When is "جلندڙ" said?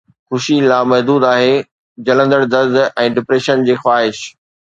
2.07-2.41